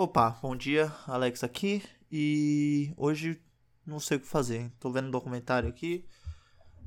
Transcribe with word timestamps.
Opa, 0.00 0.30
bom 0.40 0.54
dia, 0.54 0.94
Alex 1.08 1.42
aqui. 1.42 1.82
E 2.08 2.94
hoje 2.96 3.42
não 3.84 3.98
sei 3.98 4.16
o 4.16 4.20
que 4.20 4.28
fazer. 4.28 4.70
Tô 4.78 4.92
vendo 4.92 5.08
um 5.08 5.10
documentário 5.10 5.68
aqui. 5.68 6.06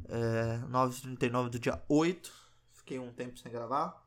É, 0.08 0.60
9h39 0.70 1.50
do 1.50 1.60
dia 1.60 1.84
8. 1.90 2.32
Fiquei 2.72 3.00
um 3.00 3.12
tempo 3.12 3.38
sem 3.38 3.52
gravar. 3.52 4.02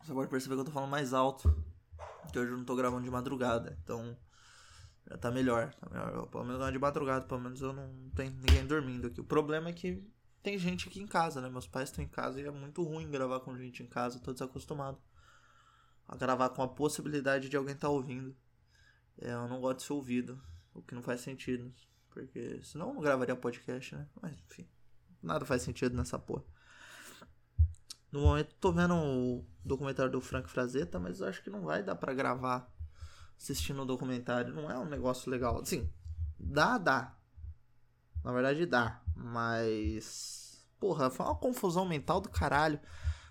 Você 0.00 0.12
pode 0.12 0.30
perceber 0.30 0.54
que 0.54 0.60
eu 0.60 0.64
tô 0.66 0.70
falando 0.70 0.90
mais 0.90 1.12
alto. 1.12 1.52
Que 2.32 2.38
hoje 2.38 2.52
eu 2.52 2.56
não 2.56 2.64
tô 2.64 2.76
gravando 2.76 3.02
de 3.02 3.10
madrugada. 3.10 3.76
Então 3.82 4.16
já 5.10 5.18
tá 5.18 5.28
melhor. 5.32 5.74
Tá 5.74 5.90
melhor. 5.90 6.24
Pelo 6.28 6.44
menos 6.44 6.60
não 6.60 6.68
é 6.68 6.70
de 6.70 6.78
madrugada. 6.78 7.26
Pelo 7.26 7.40
menos 7.40 7.60
eu 7.60 7.72
não 7.72 8.10
tenho 8.14 8.30
ninguém 8.30 8.64
dormindo 8.64 9.08
aqui. 9.08 9.20
O 9.20 9.24
problema 9.24 9.70
é 9.70 9.72
que 9.72 10.08
tem 10.40 10.56
gente 10.56 10.88
aqui 10.88 11.00
em 11.00 11.06
casa, 11.08 11.40
né? 11.40 11.48
Meus 11.48 11.66
pais 11.66 11.88
estão 11.88 12.04
em 12.04 12.08
casa 12.08 12.40
e 12.40 12.46
é 12.46 12.50
muito 12.52 12.80
ruim 12.84 13.10
gravar 13.10 13.40
com 13.40 13.58
gente 13.58 13.82
em 13.82 13.88
casa. 13.88 14.20
tô 14.20 14.32
desacostumado 14.32 15.00
a 16.08 16.16
gravar 16.16 16.48
com 16.48 16.62
a 16.62 16.68
possibilidade 16.68 17.48
de 17.48 17.56
alguém 17.56 17.74
estar 17.74 17.88
tá 17.88 17.92
ouvindo. 17.92 18.34
É, 19.20 19.32
eu 19.32 19.46
não 19.46 19.60
gosto 19.60 19.78
de 19.78 19.84
ser 19.84 19.92
ouvido, 19.92 20.40
o 20.72 20.80
que 20.80 20.94
não 20.94 21.02
faz 21.02 21.20
sentido. 21.20 21.72
Porque 22.08 22.60
senão 22.64 22.88
eu 22.88 22.94
não 22.94 23.02
gravaria 23.02 23.36
podcast, 23.36 23.94
né? 23.94 24.08
Mas 24.20 24.32
enfim, 24.32 24.66
nada 25.22 25.44
faz 25.44 25.62
sentido 25.62 25.94
nessa 25.94 26.18
porra. 26.18 26.42
No 28.10 28.22
momento 28.22 28.54
tô 28.58 28.72
vendo 28.72 28.94
o 28.94 29.44
documentário 29.62 30.10
do 30.10 30.20
Frank 30.20 30.48
Frazetta, 30.48 30.98
mas 30.98 31.20
eu 31.20 31.28
acho 31.28 31.42
que 31.42 31.50
não 31.50 31.62
vai 31.62 31.82
dar 31.82 31.94
para 31.94 32.14
gravar 32.14 32.72
assistindo 33.36 33.82
o 33.82 33.86
documentário. 33.86 34.54
Não 34.54 34.70
é 34.70 34.78
um 34.78 34.86
negócio 34.86 35.30
legal. 35.30 35.60
Assim, 35.60 35.88
dá, 36.38 36.78
dá. 36.78 37.14
Na 38.24 38.32
verdade 38.32 38.64
dá, 38.64 39.02
mas. 39.14 40.66
Porra, 40.80 41.10
foi 41.10 41.26
uma 41.26 41.34
confusão 41.34 41.84
mental 41.84 42.20
do 42.20 42.28
caralho. 42.28 42.80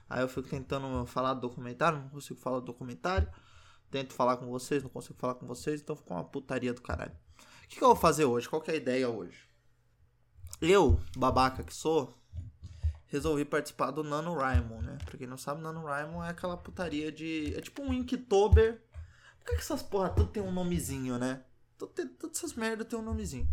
Aí 0.09 0.21
eu 0.21 0.29
fico 0.29 0.47
tentando 0.47 1.05
falar 1.05 1.33
do 1.33 1.41
documentário, 1.41 1.99
não 1.99 2.09
consigo 2.09 2.39
falar 2.39 2.59
do 2.59 2.65
documentário. 2.65 3.27
Tento 3.89 4.13
falar 4.13 4.37
com 4.37 4.47
vocês, 4.47 4.83
não 4.83 4.89
consigo 4.89 5.17
falar 5.17 5.35
com 5.35 5.47
vocês, 5.47 5.81
então 5.81 5.95
ficou 5.95 6.17
uma 6.17 6.23
putaria 6.23 6.73
do 6.73 6.81
caralho. 6.81 7.15
O 7.63 7.67
que, 7.67 7.77
que 7.77 7.83
eu 7.83 7.87
vou 7.87 7.95
fazer 7.95 8.25
hoje? 8.25 8.47
Qual 8.47 8.63
é 8.67 8.71
a 8.71 8.75
ideia 8.75 9.09
hoje? 9.09 9.47
Eu, 10.61 10.99
babaca 11.15 11.63
que 11.63 11.73
sou, 11.73 12.17
resolvi 13.07 13.45
participar 13.45 13.91
do 13.91 14.03
NaNoWriMo, 14.03 14.81
né? 14.81 14.97
Pra 15.05 15.17
quem 15.17 15.27
não 15.27 15.37
sabe, 15.37 15.61
NaNoWriMo 15.61 16.23
é 16.23 16.29
aquela 16.29 16.57
putaria 16.57 17.11
de... 17.11 17.53
É 17.55 17.61
tipo 17.61 17.81
um 17.81 17.93
Inktober. 17.93 18.81
Por 19.39 19.45
que, 19.45 19.55
que 19.55 19.61
essas 19.61 19.81
porra 19.81 20.09
tudo 20.09 20.29
tem 20.29 20.43
um 20.43 20.51
nomezinho, 20.51 21.17
né? 21.17 21.43
Todas 21.77 22.07
essas 22.33 22.53
merda 22.53 22.83
tem 22.83 22.97
um 22.97 23.03
nomezinho. 23.03 23.47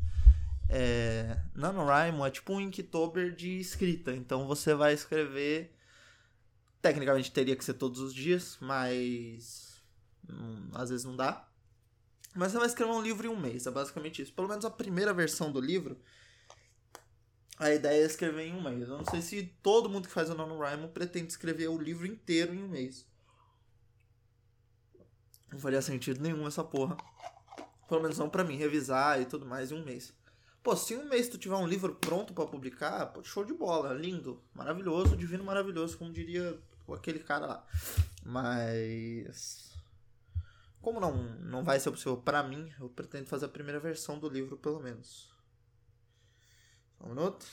É... 0.68 1.38
NaNoWriMo 1.54 2.24
é 2.24 2.30
tipo 2.30 2.54
um 2.54 2.60
Inktober 2.60 3.34
de 3.34 3.60
escrita. 3.60 4.12
Então 4.12 4.46
você 4.46 4.74
vai 4.74 4.94
escrever 4.94 5.76
Tecnicamente 6.84 7.32
teria 7.32 7.56
que 7.56 7.64
ser 7.64 7.72
todos 7.72 7.98
os 7.98 8.12
dias, 8.12 8.58
mas 8.60 9.82
hum, 10.28 10.68
às 10.74 10.90
vezes 10.90 11.06
não 11.06 11.16
dá. 11.16 11.48
Mas 12.34 12.52
você 12.52 12.58
vai 12.58 12.66
escrever 12.66 12.92
um 12.92 13.00
livro 13.00 13.26
em 13.26 13.30
um 13.30 13.40
mês, 13.40 13.66
é 13.66 13.70
basicamente 13.70 14.20
isso. 14.20 14.34
Pelo 14.34 14.48
menos 14.48 14.66
a 14.66 14.70
primeira 14.70 15.14
versão 15.14 15.50
do 15.50 15.62
livro, 15.62 15.98
a 17.58 17.72
ideia 17.72 18.02
é 18.02 18.04
escrever 18.04 18.48
em 18.48 18.52
um 18.52 18.60
mês. 18.60 18.86
Eu 18.86 18.98
não 18.98 19.04
sei 19.06 19.22
se 19.22 19.44
todo 19.62 19.88
mundo 19.88 20.08
que 20.08 20.12
faz 20.12 20.28
o 20.28 20.34
NaNoWriMo 20.34 20.88
pretende 20.88 21.28
escrever 21.28 21.68
o 21.68 21.78
livro 21.78 22.06
inteiro 22.06 22.52
em 22.52 22.62
um 22.62 22.68
mês. 22.68 23.06
Não 25.50 25.58
faria 25.58 25.80
sentido 25.80 26.20
nenhum 26.20 26.46
essa 26.46 26.62
porra. 26.62 26.98
Pelo 27.88 28.02
menos 28.02 28.18
não 28.18 28.28
pra 28.28 28.44
mim, 28.44 28.58
revisar 28.58 29.22
e 29.22 29.24
tudo 29.24 29.46
mais 29.46 29.72
em 29.72 29.74
um 29.74 29.84
mês. 29.86 30.12
Pô, 30.62 30.76
se 30.76 30.92
em 30.92 30.98
um 30.98 31.08
mês 31.08 31.30
tu 31.30 31.38
tiver 31.38 31.56
um 31.56 31.66
livro 31.66 31.94
pronto 31.94 32.34
para 32.34 32.44
publicar, 32.44 33.06
pô, 33.06 33.24
show 33.24 33.42
de 33.42 33.54
bola, 33.54 33.94
lindo, 33.94 34.42
maravilhoso, 34.52 35.16
divino 35.16 35.44
maravilhoso, 35.44 35.96
como 35.96 36.12
diria 36.12 36.60
aquele 36.92 37.20
cara 37.20 37.46
lá. 37.46 37.66
Mas. 38.24 39.72
Como 40.82 41.00
não, 41.00 41.14
não 41.40 41.64
vai 41.64 41.80
ser 41.80 41.90
possível 41.90 42.18
para 42.18 42.42
mim, 42.42 42.70
eu 42.78 42.90
pretendo 42.90 43.26
fazer 43.26 43.46
a 43.46 43.48
primeira 43.48 43.80
versão 43.80 44.18
do 44.18 44.28
livro, 44.28 44.58
pelo 44.58 44.80
menos. 44.80 45.32
Um 47.00 47.08
minuto. 47.08 47.46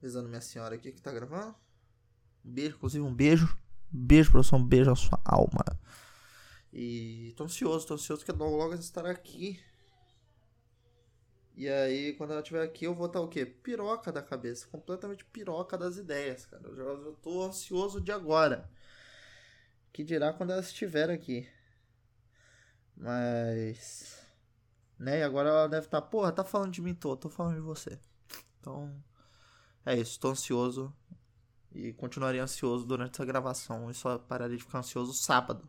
Avisando 0.00 0.28
minha 0.28 0.40
senhora 0.40 0.74
aqui 0.74 0.92
que 0.92 1.00
tá 1.00 1.10
gravando. 1.10 1.54
Um 2.44 2.52
beijo, 2.52 2.76
inclusive 2.76 3.04
um 3.04 3.14
beijo. 3.14 3.58
Um 3.92 4.04
beijo, 4.04 4.30
professor, 4.30 4.56
um 4.56 4.64
beijo 4.64 4.90
à 4.90 4.96
sua 4.96 5.20
alma. 5.24 5.64
E 6.70 7.32
tô 7.36 7.44
ansioso, 7.44 7.86
tô 7.86 7.94
ansioso 7.94 8.24
que 8.24 8.32
logo 8.32 8.56
logo 8.56 8.74
estará 8.74 9.10
aqui 9.10 9.58
e 11.58 11.68
aí, 11.68 12.12
quando 12.12 12.30
ela 12.30 12.40
estiver 12.40 12.62
aqui, 12.62 12.84
eu 12.84 12.94
vou 12.94 13.08
estar 13.08 13.20
o 13.20 13.26
quê? 13.26 13.44
Piroca 13.44 14.12
da 14.12 14.22
cabeça. 14.22 14.68
Completamente 14.68 15.24
piroca 15.24 15.76
das 15.76 15.96
ideias, 15.96 16.46
cara. 16.46 16.62
Eu 16.68 16.76
já 16.76 16.82
eu 16.84 17.16
tô 17.20 17.42
ansioso 17.42 18.00
de 18.00 18.12
agora. 18.12 18.70
Que 19.92 20.04
dirá 20.04 20.32
quando 20.32 20.52
ela 20.52 20.60
estiver 20.60 21.10
aqui. 21.10 21.48
Mas. 22.96 24.24
Né? 24.96 25.18
E 25.18 25.22
agora 25.24 25.48
ela 25.48 25.66
deve 25.66 25.86
estar. 25.86 26.00
Porra, 26.00 26.30
tá 26.30 26.44
falando 26.44 26.70
de 26.70 26.80
mim, 26.80 26.94
tô. 26.94 27.16
Tô 27.16 27.28
falando 27.28 27.56
de 27.56 27.60
você. 27.60 27.98
Então. 28.60 28.94
É 29.84 29.96
isso. 29.96 30.20
Tô 30.20 30.28
ansioso. 30.28 30.94
E 31.74 31.92
continuaria 31.92 32.44
ansioso 32.44 32.86
durante 32.86 33.14
essa 33.14 33.24
gravação. 33.24 33.90
E 33.90 33.94
só 33.94 34.16
pararia 34.16 34.56
de 34.56 34.62
ficar 34.62 34.78
ansioso 34.78 35.12
sábado. 35.12 35.68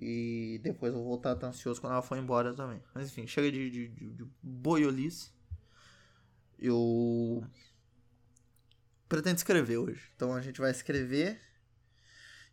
E 0.00 0.58
depois 0.62 0.94
eu 0.94 0.98
vou 0.98 1.08
voltar 1.08 1.34
estar 1.34 1.48
ansioso 1.48 1.78
quando 1.78 1.92
ela 1.92 2.00
for 2.00 2.16
embora 2.16 2.54
também. 2.54 2.82
Mas 2.94 3.08
enfim, 3.08 3.26
chega 3.26 3.52
de, 3.52 3.70
de, 3.70 3.88
de, 3.88 4.10
de 4.14 4.24
boiolice. 4.42 5.30
Eu 6.58 7.44
pretendo 9.06 9.36
escrever 9.36 9.76
hoje. 9.76 10.10
Então 10.16 10.32
a 10.32 10.40
gente 10.40 10.58
vai 10.58 10.70
escrever 10.70 11.38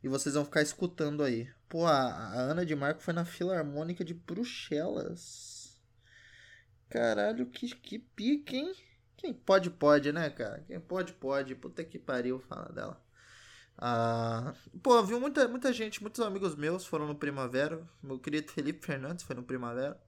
e 0.03 0.09
vocês 0.09 0.36
vão 0.36 0.44
ficar 0.44 0.62
escutando 0.62 1.24
aí. 1.24 1.50
Pô, 1.69 1.86
a, 1.86 1.94
a 1.94 2.34
Ana 2.34 2.66
de 2.66 2.75
Marco 2.75 3.02
foi 3.02 3.13
na 3.13 3.24
Filarmônica 3.24 4.03
de 4.03 4.13
Bruxelas. 4.13 5.80
Caralho, 6.90 7.46
que, 7.46 7.74
que 7.75 7.97
pique, 7.97 8.57
hein? 8.57 8.75
Quem 9.16 9.34
pode, 9.34 9.69
pode, 9.69 10.12
né, 10.12 10.30
cara? 10.30 10.63
Quem 10.68 10.81
pode, 10.81 11.13
pode. 11.13 11.56
Puta 11.56 11.84
que 11.84 11.97
pariu, 11.97 12.40
fala 12.40 12.74
dela. 12.74 13.06
Ah, 13.77 14.53
pô, 14.81 15.03
viu 15.03 15.19
muita, 15.19 15.47
muita 15.47 15.71
gente, 15.71 16.01
muitos 16.01 16.19
amigos 16.21 16.55
meus 16.55 16.85
foram 16.85 17.07
no 17.07 17.15
Primavera. 17.15 17.88
Meu 18.01 18.19
querido 18.19 18.51
Felipe 18.51 18.85
Fernandes 18.85 19.23
foi 19.23 19.35
no 19.35 19.43
Primavera. 19.43 20.01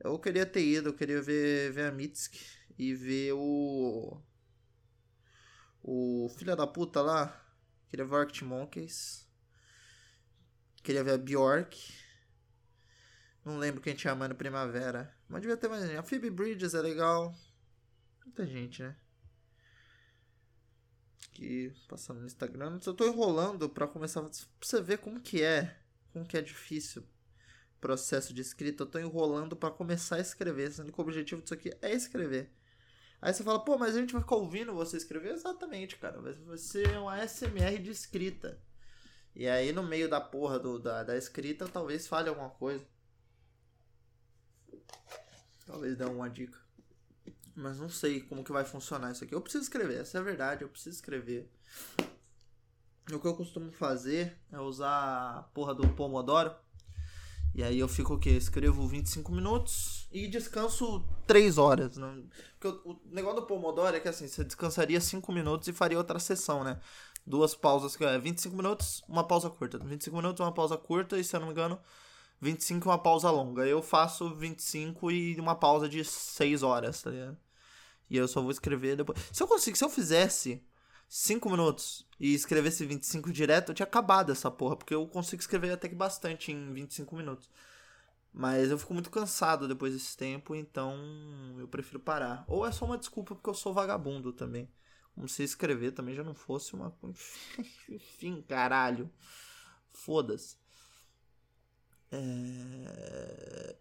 Eu 0.00 0.18
queria 0.18 0.46
ter 0.46 0.64
ido, 0.64 0.90
eu 0.90 0.94
queria 0.94 1.20
ver, 1.20 1.72
ver 1.72 1.86
a 1.86 1.92
Mitsk 1.92 2.34
e 2.78 2.94
ver 2.94 3.32
o. 3.34 4.20
O 5.82 6.28
filho 6.38 6.56
da 6.56 6.66
puta 6.66 7.02
lá. 7.02 7.40
Queria 7.90 8.04
ver 8.06 8.14
o 8.14 8.16
Arctic 8.16 8.42
Monkeys. 8.42 9.28
Queria 10.82 11.04
ver 11.04 11.12
a 11.12 11.18
Bjork. 11.18 11.76
Não 13.44 13.58
lembro 13.58 13.80
quem 13.80 13.94
tinha 13.94 14.14
mais 14.14 14.30
no 14.30 14.36
Primavera. 14.36 15.14
Mas 15.28 15.42
devia 15.42 15.56
ter 15.56 15.68
mais 15.68 15.82
gente. 15.82 15.96
A 15.96 16.02
Phoebe 16.02 16.30
Bridges 16.30 16.74
é 16.74 16.80
legal. 16.80 17.34
Muita 18.24 18.46
gente, 18.46 18.82
né? 18.82 18.96
Aqui, 21.28 21.72
passando 21.88 22.20
no 22.20 22.26
Instagram. 22.26 22.78
Eu 22.84 22.94
tô 22.94 23.06
enrolando 23.06 23.68
para 23.68 23.86
começar 23.86 24.22
pra 24.22 24.30
você 24.60 24.80
ver 24.80 24.98
como 24.98 25.20
que 25.20 25.42
é, 25.42 25.76
como 26.12 26.24
que 26.24 26.36
é 26.36 26.42
difícil 26.42 27.02
o 27.02 27.80
processo 27.80 28.32
de 28.32 28.40
escrita. 28.40 28.82
Eu 28.82 28.86
tô 28.86 28.98
enrolando 28.98 29.56
para 29.56 29.70
começar 29.70 30.16
a 30.16 30.20
escrever, 30.20 30.72
sendo 30.72 30.92
que 30.92 31.00
o 31.00 31.02
objetivo 31.02 31.42
disso 31.42 31.54
aqui 31.54 31.72
é 31.82 31.92
escrever. 31.92 32.50
Aí 33.20 33.32
você 33.32 33.42
fala, 33.42 33.64
pô, 33.64 33.78
mas 33.78 33.96
a 33.96 34.00
gente 34.00 34.12
vai 34.12 34.22
ficar 34.22 34.36
ouvindo 34.36 34.74
você 34.74 34.96
escrever? 34.96 35.32
Exatamente, 35.32 35.96
cara. 35.96 36.20
Vai 36.20 36.58
ser 36.58 36.98
uma 36.98 37.26
SMR 37.26 37.78
de 37.78 37.90
escrita. 37.90 38.60
E 39.34 39.48
aí 39.48 39.72
no 39.72 39.82
meio 39.82 40.08
da 40.08 40.20
porra 40.20 40.58
do, 40.58 40.78
da, 40.78 41.02
da 41.02 41.16
escrita 41.16 41.66
talvez 41.66 42.06
fale 42.06 42.28
alguma 42.28 42.50
coisa. 42.50 42.84
Talvez 45.66 45.96
dê 45.96 46.04
uma 46.04 46.28
dica. 46.28 46.63
Mas 47.56 47.78
não 47.78 47.88
sei 47.88 48.20
como 48.20 48.42
que 48.42 48.52
vai 48.52 48.64
funcionar 48.64 49.12
isso 49.12 49.22
aqui. 49.24 49.34
Eu 49.34 49.40
preciso 49.40 49.62
escrever, 49.64 50.00
essa 50.00 50.18
é 50.18 50.20
a 50.20 50.24
verdade, 50.24 50.62
eu 50.62 50.68
preciso 50.68 50.96
escrever. 50.96 51.48
O 53.12 53.18
que 53.18 53.26
eu 53.26 53.34
costumo 53.34 53.70
fazer 53.70 54.36
é 54.50 54.58
usar 54.58 55.38
a 55.38 55.42
porra 55.54 55.74
do 55.74 55.86
Pomodoro. 55.90 56.54
E 57.54 57.62
aí 57.62 57.78
eu 57.78 57.86
fico 57.86 58.14
o 58.14 58.18
quê? 58.18 58.30
Escrevo 58.30 58.86
25 58.88 59.30
minutos 59.30 60.08
e 60.10 60.26
descanso 60.26 61.04
3 61.26 61.56
horas. 61.56 61.96
Né? 61.96 62.24
Porque 62.58 62.80
o, 62.88 63.00
negócio 63.06 63.42
do 63.42 63.46
Pomodoro 63.46 63.96
é 63.96 64.00
que 64.00 64.08
assim, 64.08 64.26
você 64.26 64.42
descansaria 64.42 65.00
5 65.00 65.30
minutos 65.30 65.68
e 65.68 65.72
faria 65.72 65.98
outra 65.98 66.18
sessão, 66.18 66.64
né? 66.64 66.80
Duas 67.24 67.54
pausas, 67.54 67.94
que 67.94 68.04
é 68.04 68.18
25 68.18 68.56
minutos, 68.56 69.04
uma 69.08 69.24
pausa 69.24 69.48
curta. 69.48 69.78
25 69.78 70.16
minutos, 70.16 70.40
uma 70.40 70.52
pausa 70.52 70.76
curta 70.76 71.16
e 71.18 71.22
se 71.22 71.36
eu 71.36 71.40
não 71.40 71.46
me 71.46 71.52
engano, 71.52 71.78
25 72.44 72.86
e 72.86 72.90
uma 72.90 72.98
pausa 72.98 73.30
longa. 73.30 73.66
Eu 73.66 73.82
faço 73.82 74.34
25 74.34 75.10
e 75.10 75.40
uma 75.40 75.54
pausa 75.54 75.88
de 75.88 76.04
6 76.04 76.62
horas, 76.62 77.00
tá 77.02 77.10
ligado? 77.10 77.38
E 78.10 78.16
eu 78.16 78.28
só 78.28 78.42
vou 78.42 78.50
escrever 78.50 78.96
depois. 78.96 79.18
Se 79.32 79.42
eu 79.42 79.48
conseguisse, 79.48 79.78
se 79.78 79.84
eu 79.84 79.88
fizesse 79.88 80.62
5 81.08 81.48
minutos 81.48 82.06
e 82.20 82.34
escrevesse 82.34 82.84
25 82.84 83.32
direto, 83.32 83.70
eu 83.70 83.74
tinha 83.74 83.86
acabado 83.86 84.30
essa 84.30 84.50
porra. 84.50 84.76
Porque 84.76 84.94
eu 84.94 85.06
consigo 85.08 85.40
escrever 85.40 85.72
até 85.72 85.88
que 85.88 85.94
bastante 85.94 86.52
em 86.52 86.72
25 86.72 87.16
minutos. 87.16 87.50
Mas 88.30 88.70
eu 88.70 88.78
fico 88.78 88.92
muito 88.92 89.10
cansado 89.10 89.66
depois 89.66 89.94
desse 89.94 90.16
tempo, 90.16 90.54
então 90.54 90.98
eu 91.58 91.68
prefiro 91.68 92.00
parar. 92.00 92.44
Ou 92.46 92.66
é 92.66 92.72
só 92.72 92.84
uma 92.84 92.98
desculpa 92.98 93.34
porque 93.34 93.48
eu 93.48 93.54
sou 93.54 93.72
vagabundo 93.72 94.32
também. 94.32 94.68
Como 95.14 95.28
se 95.28 95.44
escrever 95.44 95.92
também 95.92 96.14
já 96.14 96.24
não 96.24 96.34
fosse 96.34 96.74
uma. 96.74 96.92
Enfim, 97.88 98.42
caralho. 98.42 99.08
Foda-se. 99.92 100.63
É... 102.14 103.74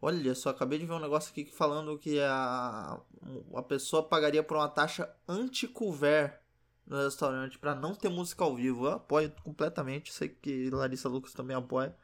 Olha 0.00 0.34
só, 0.34 0.50
acabei 0.50 0.78
de 0.78 0.86
ver 0.86 0.94
um 0.94 0.98
negócio 0.98 1.30
aqui 1.30 1.44
falando 1.44 1.98
que 1.98 2.18
a, 2.20 3.00
a 3.54 3.62
pessoa 3.62 4.02
pagaria 4.02 4.42
por 4.42 4.56
uma 4.56 4.68
taxa 4.68 5.08
anti-couvert 5.28 6.40
no 6.86 7.04
restaurante 7.04 7.58
para 7.58 7.74
não 7.74 7.94
ter 7.94 8.08
música 8.08 8.42
ao 8.44 8.56
vivo. 8.56 8.86
Eu 8.86 8.92
apoio 8.92 9.32
completamente. 9.44 10.12
Sei 10.12 10.28
que 10.28 10.70
Larissa 10.70 11.08
Lucas 11.08 11.32
também 11.32 11.56
apoia. 11.56 11.96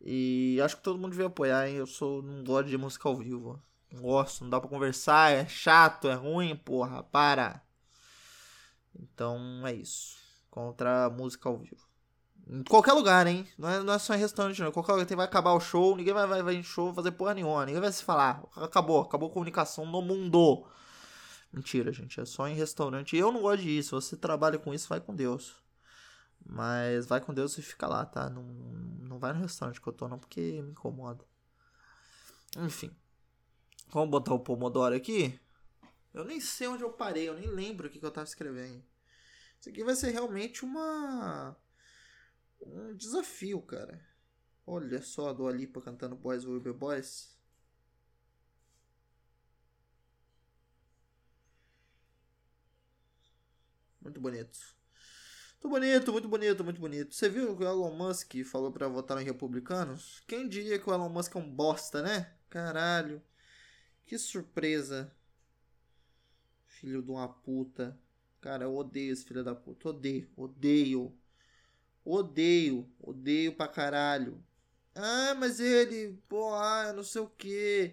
E 0.00 0.60
acho 0.62 0.76
que 0.76 0.82
todo 0.82 0.98
mundo 0.98 1.10
devia 1.10 1.26
apoiar, 1.26 1.68
hein? 1.68 1.76
Eu 1.76 1.86
sou, 1.86 2.22
não 2.22 2.44
gosto 2.44 2.68
de 2.68 2.78
música 2.78 3.08
ao 3.08 3.16
vivo. 3.16 3.62
Não 3.92 4.02
gosto, 4.02 4.42
não 4.42 4.50
dá 4.50 4.60
pra 4.60 4.68
conversar, 4.68 5.32
é 5.32 5.46
chato, 5.46 6.08
é 6.08 6.14
ruim, 6.14 6.54
porra, 6.56 7.02
para. 7.02 7.62
Então 8.98 9.66
é 9.66 9.72
isso. 9.72 10.16
Contra 10.50 11.06
a 11.06 11.10
música 11.10 11.48
ao 11.48 11.58
vivo. 11.58 11.88
Em 12.50 12.62
qualquer 12.64 12.92
lugar, 12.94 13.26
hein? 13.26 13.46
Não 13.58 13.68
é, 13.68 13.82
não 13.82 13.92
é 13.92 13.98
só 13.98 14.14
em 14.14 14.18
restaurante, 14.18 14.60
não. 14.62 14.72
Qualquer 14.72 14.92
lugar 14.92 15.16
vai 15.16 15.26
acabar 15.26 15.52
o 15.52 15.60
show, 15.60 15.94
ninguém 15.94 16.14
vai, 16.14 16.26
vai, 16.26 16.42
vai 16.42 16.54
em 16.54 16.62
show 16.62 16.92
fazer 16.94 17.12
porra 17.12 17.34
nenhuma. 17.34 17.66
Ninguém 17.66 17.80
vai 17.80 17.92
se 17.92 18.02
falar. 18.02 18.42
Acabou, 18.56 19.02
acabou 19.02 19.28
a 19.28 19.32
comunicação 19.32 19.84
no 19.84 20.00
mundo. 20.00 20.66
Mentira, 21.52 21.92
gente. 21.92 22.20
É 22.20 22.24
só 22.24 22.48
em 22.48 22.54
restaurante. 22.54 23.16
Eu 23.16 23.30
não 23.30 23.42
gosto. 23.42 23.62
Se 23.62 23.90
você 23.90 24.16
trabalha 24.16 24.58
com 24.58 24.72
isso, 24.72 24.88
vai 24.88 25.00
com 25.00 25.14
Deus. 25.14 25.56
Mas 26.44 27.06
vai 27.06 27.20
com 27.20 27.34
Deus 27.34 27.58
e 27.58 27.62
fica 27.62 27.86
lá, 27.86 28.06
tá? 28.06 28.30
Não, 28.30 28.42
não 28.42 29.18
vai 29.18 29.32
no 29.34 29.40
restaurante 29.40 29.80
que 29.80 29.86
eu 29.86 29.92
tô, 29.92 30.08
não, 30.08 30.18
porque 30.18 30.62
me 30.62 30.70
incomoda. 30.70 31.24
Enfim. 32.56 32.90
Vamos 33.90 34.10
botar 34.10 34.34
o 34.34 34.40
Pomodoro 34.40 34.94
aqui? 34.94 35.40
Eu 36.12 36.24
nem 36.24 36.40
sei 36.40 36.68
onde 36.68 36.82
eu 36.82 36.92
parei, 36.92 37.28
eu 37.28 37.34
nem 37.34 37.48
lembro 37.48 37.88
o 37.88 37.90
que, 37.90 37.98
que 37.98 38.04
eu 38.04 38.10
tava 38.10 38.26
escrevendo. 38.26 38.84
Isso 39.58 39.68
aqui 39.70 39.82
vai 39.82 39.94
ser 39.94 40.10
realmente 40.10 40.64
uma 40.64 41.56
um 42.60 42.94
desafio, 42.94 43.60
cara. 43.62 44.00
Olha 44.66 45.00
só 45.02 45.30
a 45.30 45.32
Dua 45.32 45.50
Lipa 45.50 45.80
cantando 45.80 46.16
Boys 46.16 46.44
Will 46.44 46.60
Be 46.60 46.72
Boys. 46.72 47.36
Muito 54.00 54.20
bonito. 54.20 54.58
Muito 55.62 55.68
bonito, 55.68 56.12
muito 56.12 56.28
bonito, 56.28 56.64
muito 56.64 56.80
bonito. 56.80 57.14
Você 57.14 57.28
viu 57.28 57.56
que 57.56 57.64
o 57.64 57.66
Elon 57.66 57.92
Musk 57.94 58.34
falou 58.44 58.70
para 58.70 58.86
votar 58.86 59.20
em 59.20 59.24
republicanos? 59.24 60.22
Quem 60.26 60.48
diria 60.48 60.78
que 60.78 60.88
o 60.88 60.92
Elon 60.92 61.08
Musk 61.08 61.34
é 61.34 61.38
um 61.38 61.50
bosta, 61.50 62.02
né? 62.02 62.32
Caralho. 62.48 63.22
Que 64.08 64.18
surpresa. 64.18 65.12
Filho 66.66 67.02
de 67.02 67.10
uma 67.10 67.28
puta. 67.28 67.94
Cara, 68.40 68.64
eu 68.64 68.74
odeio 68.74 69.12
esse 69.12 69.22
filho 69.22 69.44
da 69.44 69.54
puta. 69.54 69.90
Odeio, 69.90 70.30
odeio. 70.34 71.14
Odeio, 72.02 72.90
odeio 72.98 73.54
pra 73.54 73.68
caralho. 73.68 74.42
Ah, 74.94 75.34
mas 75.34 75.60
ele, 75.60 76.18
pô, 76.26 76.54
ah, 76.54 76.90
não 76.94 77.02
sei 77.04 77.20
o 77.20 77.28
que. 77.28 77.92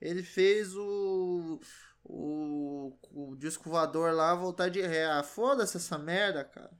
Ele 0.00 0.22
fez 0.22 0.76
o, 0.76 1.60
o, 2.04 2.96
o 3.10 3.34
disco 3.36 3.68
voador 3.68 4.14
lá 4.14 4.36
voltar 4.36 4.68
de 4.68 4.80
ré. 4.82 5.06
Ah, 5.06 5.24
foda-se 5.24 5.78
essa 5.78 5.98
merda, 5.98 6.44
cara. 6.44 6.70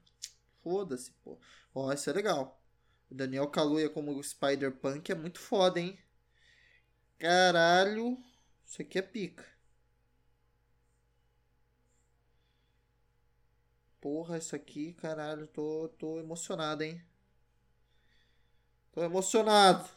Foda-se, 0.63 1.11
pô. 1.23 1.37
Ó, 1.75 1.91
isso 1.91 2.09
é 2.09 2.13
legal. 2.13 2.63
O 3.11 3.15
Daniel 3.15 3.49
Kaluuya 3.49 3.89
como 3.89 4.23
Spider-Punk 4.23 5.11
é 5.11 5.15
muito 5.15 5.39
foda, 5.39 5.77
hein? 5.77 5.99
Caralho. 7.19 8.17
Isso 8.67 8.81
aqui 8.81 8.99
é 8.99 9.01
pica. 9.01 9.43
Porra, 14.01 14.37
isso 14.39 14.55
aqui, 14.55 14.93
caralho, 14.93 15.45
tô, 15.47 15.87
tô 15.99 16.19
emocionado, 16.19 16.83
hein? 16.83 16.99
Tô 18.91 19.01
emocionado. 19.03 19.87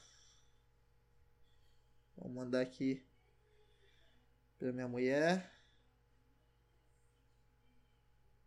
Vou 2.17 2.29
mandar 2.31 2.61
aqui 2.61 3.03
pra 4.59 4.73
minha 4.73 4.87
mulher. 4.87 5.51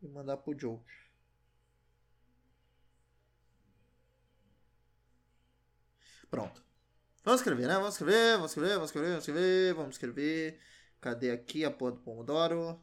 E 0.04 0.08
mandar 0.08 0.38
pro 0.38 0.54
Joker. 0.54 0.94
Pronto. 6.30 6.62
Vamos 7.24 7.40
escrever, 7.40 7.68
né? 7.68 7.76
Vamos 7.76 7.94
escrever, 7.94 8.36
vamos 8.36 8.52
escrever, 8.52 8.74
vamos 8.74 8.90
escrever, 8.90 9.10
vamos 9.10 9.24
escrever, 9.24 9.74
vamos 9.74 9.96
escrever. 9.96 10.60
Cadê 11.00 11.32
aqui 11.32 11.64
a 11.64 11.72
porra 11.72 11.94
do 11.94 12.00
Pomodoro? 12.00 12.78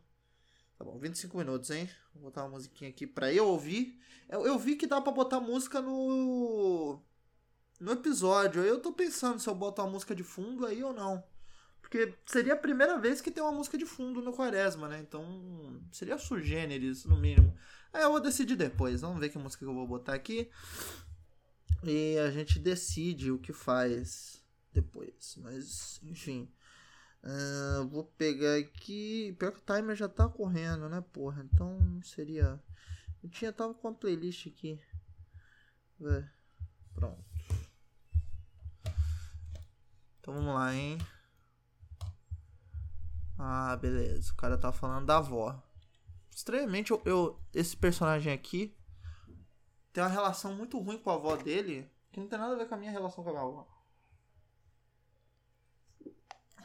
Tá 0.79 0.85
bom, 0.85 0.99
25 0.99 1.37
minutos, 1.37 1.71
hein? 1.71 1.91
Vou 2.15 2.25
botar 2.25 2.45
uma 2.45 2.53
musiquinha 2.53 2.89
aqui 2.89 3.07
pra 3.07 3.31
eu 3.31 3.47
ouvir. 3.47 4.01
Eu, 4.31 4.47
eu 4.47 4.59
vi 4.59 4.77
que 4.77 4.87
dá 4.87 4.99
pra 4.99 5.13
botar 5.13 5.41
música 5.41 5.83
no. 5.83 6.99
No 7.79 7.93
episódio. 7.93 8.63
Eu 8.63 8.81
tô 8.81 8.95
pensando 8.95 9.39
se 9.39 9.47
eu 9.47 9.55
boto 9.55 9.83
uma 9.83 9.91
música 9.91 10.15
de 10.15 10.23
fundo 10.23 10.65
aí 10.65 10.83
ou 10.83 10.95
não. 10.95 11.23
Porque 11.83 12.15
seria 12.25 12.55
a 12.55 12.57
primeira 12.57 12.99
vez 12.99 13.21
que 13.21 13.31
tem 13.31 13.43
uma 13.43 13.53
música 13.53 13.77
de 13.77 13.85
fundo 13.85 14.23
no 14.23 14.33
Quaresma, 14.33 14.89
né? 14.89 15.01
Então 15.01 15.83
seria 15.93 16.17
sugêneres, 16.17 17.05
no 17.05 17.17
mínimo. 17.17 17.55
Aí 17.93 18.03
eu 18.03 18.11
vou 18.11 18.21
decidir 18.21 18.57
depois. 18.57 19.03
Vamos 19.03 19.21
ver 19.21 19.29
que 19.29 19.39
música 19.39 19.63
que 19.67 19.71
eu 19.71 19.75
vou 19.75 19.87
botar 19.87 20.15
aqui. 20.15 20.51
E 21.83 22.19
a 22.19 22.31
gente 22.31 22.59
decide 22.59 23.31
o 23.31 23.39
que 23.39 23.53
faz 23.53 24.43
depois. 24.73 25.37
Mas, 25.39 26.01
enfim. 26.03 26.51
Uh, 27.23 27.87
vou 27.89 28.05
pegar 28.05 28.57
aqui. 28.57 29.35
Pior 29.39 29.53
que 29.53 29.61
o 29.61 29.75
timer 29.77 29.97
já 29.97 30.09
tá 30.09 30.29
correndo, 30.29 30.89
né, 30.89 31.03
porra? 31.13 31.43
Então 31.45 32.01
seria. 32.03 32.63
Eu 33.23 33.29
tinha 33.29 33.53
tava 33.53 33.75
com 33.75 33.89
a 33.89 33.95
playlist 33.95 34.47
aqui. 34.47 34.81
Pronto. 36.95 37.25
Então 40.19 40.35
vamos 40.35 40.55
lá, 40.55 40.75
hein? 40.75 40.99
Ah, 43.39 43.77
beleza. 43.77 44.33
O 44.33 44.37
cara 44.37 44.57
tá 44.57 44.73
falando 44.73 45.07
da 45.07 45.19
avó. 45.19 45.63
Estranhamente, 46.31 46.91
eu, 46.91 47.03
eu, 47.05 47.41
esse 47.55 47.77
personagem 47.77 48.33
aqui 48.33 48.75
tem 49.93 50.03
uma 50.03 50.11
relação 50.11 50.55
muito 50.55 50.79
ruim 50.79 50.99
com 50.99 51.11
a 51.11 51.15
avó 51.15 51.37
dele, 51.37 51.91
que 52.13 52.21
não 52.21 52.29
tem 52.29 52.39
nada 52.39 52.55
a 52.55 52.59
ver 52.59 52.69
com 52.69 52.75
a 52.75 52.79
minha 52.79 52.93
relação 52.93 53.23
com 53.25 53.31
a 53.31 53.33
minha 53.33 53.45
avó 53.45 53.81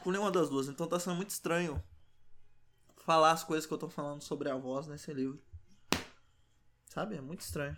com 0.06 0.12
nenhuma 0.12 0.30
das 0.30 0.48
duas. 0.48 0.68
Então 0.68 0.86
tá 0.86 1.00
sendo 1.00 1.16
muito 1.16 1.30
estranho 1.30 1.82
falar 2.98 3.32
as 3.32 3.42
coisas 3.42 3.66
que 3.66 3.74
eu 3.74 3.78
tô 3.78 3.88
falando 3.88 4.22
sobre 4.22 4.48
a 4.48 4.56
voz 4.56 4.86
nesse 4.86 5.12
livro. 5.12 5.42
Sabe? 6.84 7.16
É 7.16 7.20
muito 7.20 7.40
estranho. 7.40 7.76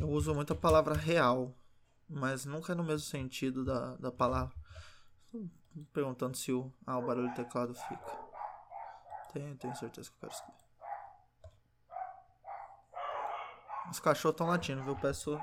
Eu 0.00 0.08
uso 0.08 0.34
muito 0.34 0.54
a 0.54 0.56
palavra 0.56 0.94
real, 0.94 1.54
mas 2.08 2.46
nunca 2.46 2.74
no 2.74 2.82
mesmo 2.82 3.06
sentido 3.06 3.66
da, 3.66 3.96
da 3.96 4.10
palavra. 4.10 4.56
Perguntando 5.92 6.38
se 6.38 6.50
o, 6.50 6.72
ah, 6.86 6.96
o 6.96 7.06
barulho 7.06 7.28
do 7.28 7.34
teclado 7.34 7.74
fica. 7.74 8.18
Tenho, 9.30 9.54
tenho 9.56 9.76
certeza 9.76 10.08
que 10.08 10.16
eu 10.16 10.20
quero 10.20 10.32
escrever. 10.32 10.60
Os 13.90 14.00
cachorros 14.00 14.34
estão 14.34 14.46
latindo, 14.46 14.82
viu? 14.82 14.94
Eu 14.94 14.98
peço, 14.98 15.38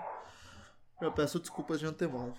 eu 1.01 1.11
peço 1.11 1.39
desculpas 1.39 1.79
de 1.79 1.85
antemão. 1.85 2.33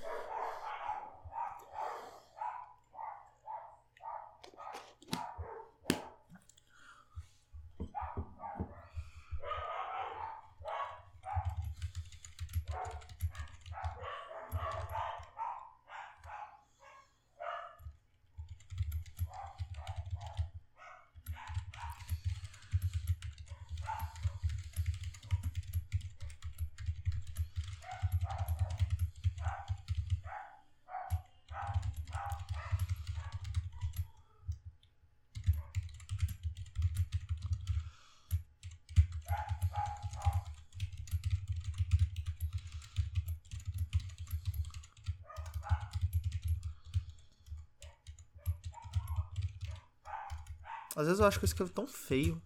Às 50.98 51.06
vezes 51.06 51.20
eu 51.20 51.26
acho 51.26 51.38
que 51.38 51.44
eu 51.44 51.46
escrevo 51.46 51.72
tão 51.72 51.86
feio. 51.86 52.42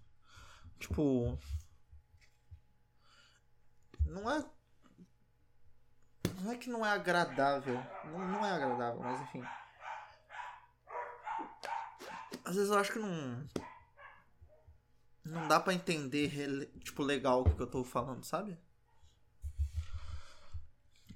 Tipo. 0.78 1.38
Não 4.04 4.30
é. 4.30 4.44
Não 6.38 6.52
é 6.52 6.56
que 6.58 6.68
não 6.68 6.84
é 6.84 6.90
agradável. 6.90 7.82
Não, 8.04 8.18
não 8.18 8.44
é 8.44 8.52
agradável, 8.52 9.00
mas 9.00 9.22
enfim. 9.22 9.42
Às 12.44 12.56
vezes 12.56 12.70
eu 12.70 12.78
acho 12.78 12.92
que 12.92 12.98
não. 12.98 13.48
Não 15.24 15.48
dá 15.48 15.58
pra 15.58 15.72
entender, 15.72 16.70
tipo, 16.80 17.02
legal 17.02 17.40
o 17.40 17.56
que 17.56 17.62
eu 17.62 17.66
tô 17.66 17.82
falando, 17.82 18.22
sabe? 18.22 18.58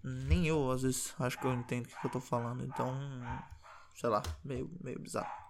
Nem 0.02 0.46
eu, 0.46 0.70
às 0.70 0.80
vezes, 0.80 1.14
acho 1.20 1.38
que 1.38 1.44
eu 1.44 1.52
entendo 1.52 1.84
o 1.84 2.00
que 2.00 2.06
eu 2.06 2.12
tô 2.12 2.20
falando. 2.20 2.64
Então. 2.64 2.98
Sei 3.94 4.08
lá, 4.08 4.22
meio, 4.42 4.74
meio 4.80 4.98
bizarro. 4.98 5.45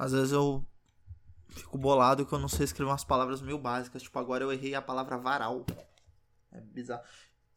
Às 0.00 0.12
vezes 0.12 0.32
eu 0.32 0.66
fico 1.50 1.76
bolado 1.76 2.24
que 2.24 2.32
eu 2.32 2.38
não 2.38 2.48
sei 2.48 2.64
escrever 2.64 2.90
umas 2.90 3.04
palavras 3.04 3.42
meio 3.42 3.58
básicas. 3.58 4.02
Tipo, 4.02 4.18
agora 4.18 4.42
eu 4.42 4.50
errei 4.50 4.74
a 4.74 4.80
palavra 4.80 5.18
varal. 5.18 5.66
É 6.50 6.58
bizarro. 6.58 7.02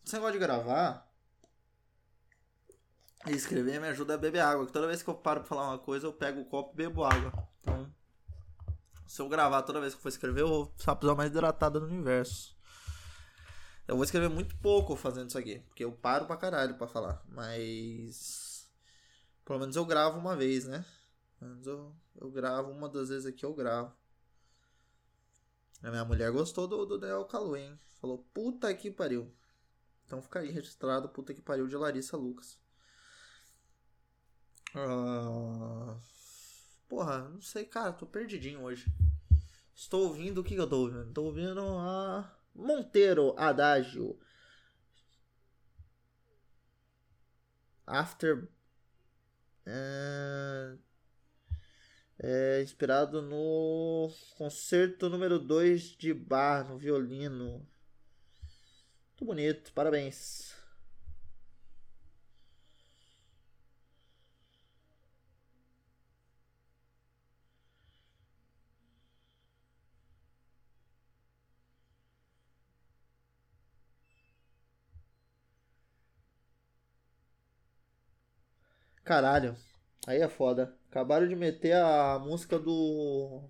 Esse 0.05 0.15
negócio 0.15 0.33
de 0.33 0.39
gravar 0.39 1.09
e 3.25 3.31
escrever 3.31 3.79
me 3.79 3.88
ajuda 3.88 4.15
a 4.15 4.17
beber 4.17 4.41
água. 4.41 4.67
Toda 4.67 4.88
vez 4.88 5.01
que 5.01 5.09
eu 5.09 5.15
paro 5.15 5.39
pra 5.39 5.47
falar 5.47 5.69
uma 5.69 5.79
coisa, 5.79 6.05
eu 6.05 6.12
pego 6.12 6.41
o 6.41 6.45
copo 6.45 6.73
e 6.73 6.75
bebo 6.75 7.05
água. 7.05 7.31
Então, 7.62 7.89
se 9.07 9.21
eu 9.21 9.29
gravar 9.29 9.62
toda 9.62 9.79
vez 9.79 9.93
que 9.93 10.00
eu 10.00 10.01
for 10.01 10.09
escrever, 10.09 10.41
eu 10.41 10.50
vou 10.50 10.73
ser 10.75 10.89
a 10.89 10.95
pessoa 10.97 11.15
mais 11.15 11.31
hidratada 11.31 11.79
do 11.79 11.85
universo. 11.85 12.57
Eu 13.88 13.95
vou 13.95 14.03
escrever 14.03 14.27
muito 14.27 14.53
pouco 14.57 14.97
fazendo 14.97 15.29
isso 15.29 15.38
aqui. 15.38 15.59
Porque 15.69 15.85
eu 15.85 15.93
paro 15.93 16.25
pra 16.25 16.35
caralho 16.35 16.75
pra 16.75 16.88
falar. 16.88 17.23
Mas. 17.29 18.69
Pelo 19.45 19.59
menos 19.59 19.77
eu 19.77 19.85
gravo 19.85 20.19
uma 20.19 20.35
vez, 20.35 20.65
né? 20.65 20.83
Mas 21.43 21.67
eu, 21.67 21.93
eu 22.19 22.31
gravo, 22.31 22.71
uma 22.71 22.88
das 22.88 23.09
vezes 23.09 23.25
aqui 23.25 23.45
eu 23.45 23.53
gravo. 23.53 23.93
A 25.81 25.89
minha 25.89 26.05
mulher 26.05 26.31
gostou 26.31 26.67
do, 26.67 26.85
do 26.85 26.97
Del 26.97 27.25
Calu, 27.25 27.57
hein? 27.57 27.77
Falou, 28.00 28.19
puta 28.33 28.73
que 28.73 28.89
pariu. 28.89 29.31
Então 30.05 30.21
fica 30.21 30.39
aí 30.39 30.50
registrado, 30.50 31.09
puta 31.09 31.33
que 31.33 31.41
pariu, 31.41 31.67
de 31.67 31.75
Larissa 31.75 32.15
Lucas. 32.15 32.57
Uh... 34.75 36.00
Porra, 36.88 37.27
não 37.29 37.41
sei, 37.41 37.65
cara, 37.65 37.91
tô 37.91 38.05
perdidinho 38.05 38.62
hoje. 38.62 38.85
Estou 39.75 40.07
ouvindo, 40.07 40.39
o 40.39 40.43
que, 40.43 40.55
que 40.55 40.62
eu 40.62 40.69
tô 40.69 40.81
ouvindo? 40.81 41.13
Tô 41.13 41.23
ouvindo 41.23 41.59
a 41.62 42.38
Monteiro 42.55 43.33
Adágio. 43.38 44.17
After. 47.85 48.47
Uh 49.65 50.77
é, 52.23 52.61
inspirado 52.63 53.21
no 53.21 54.09
concerto 54.37 55.09
número 55.09 55.37
2 55.37 55.95
de 55.97 56.13
Bar 56.13 56.67
no 56.67 56.77
violino. 56.77 57.67
Muito 59.11 59.25
bonito, 59.25 59.71
parabéns. 59.73 60.53
Caralho, 79.03 79.55
aí 80.07 80.22
é 80.22 80.29
foda. 80.29 80.77
Acabaram 80.89 81.27
de 81.27 81.36
meter 81.36 81.75
a 81.75 82.19
música 82.19 82.60
do. 82.60 83.43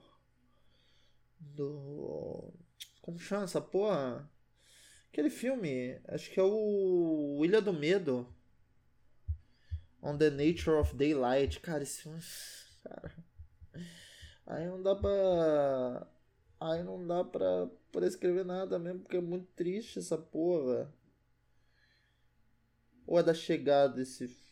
Do. 1.40 2.54
Como 3.02 3.20
chama 3.20 3.44
essa 3.44 3.62
porra? 3.62 4.30
Aquele 5.12 5.30
filme. 5.30 6.00
Acho 6.08 6.32
que 6.32 6.40
é 6.40 6.44
o. 6.44 7.42
Ilha 7.44 7.62
do 7.62 7.74
Medo. 7.74 8.34
On 10.02 10.18
the 10.18 10.30
Nature 10.30 10.78
of 10.78 10.96
Daylight. 10.96 11.60
Cara, 11.60 11.84
esse 11.84 12.02
filme. 12.02 12.20
Cara. 12.84 13.14
Aí 14.46 14.66
não 14.66 14.82
dá 14.82 14.96
pra. 14.96 16.08
Aí 16.60 16.84
não 16.84 17.06
dá 17.06 17.24
pra, 17.24 17.70
pra 17.92 18.08
escrever 18.08 18.46
nada 18.46 18.80
mesmo, 18.80 19.02
porque 19.02 19.18
é 19.18 19.22
muito 19.22 19.48
triste 19.54 20.00
essa 20.00 20.18
porra. 20.18 20.94
Ou 23.06 23.20
é 23.20 23.24
da 23.24 23.34
chegada 23.34 23.96
desse 23.96 24.43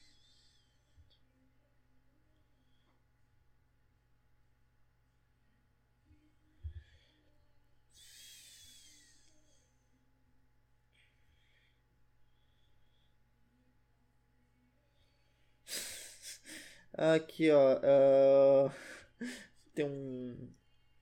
Aqui, 17.01 17.49
ó. 17.51 17.77
Uh, 17.79 18.71
tem 19.73 19.85
um, 19.85 20.49